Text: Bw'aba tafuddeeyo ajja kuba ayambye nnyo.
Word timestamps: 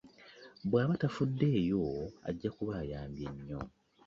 Bw'aba 0.69 0.93
tafuddeeyo 1.01 1.81
ajja 2.29 2.49
kuba 2.57 2.73
ayambye 2.83 3.27
nnyo. 3.35 3.59